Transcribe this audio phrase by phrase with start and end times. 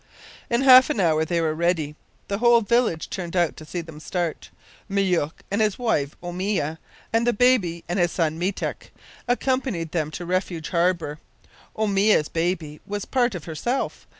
[0.49, 1.93] In half an hour they were ready.
[2.27, 4.49] The whole village turned out to see them start.
[4.89, 6.79] Myouk, with his wife Oomia,
[7.13, 8.89] and the baby, and his son Meetek,
[9.27, 11.19] accompanied them to Refuge Harbour.
[11.77, 14.07] Oomia's baby was part of herself.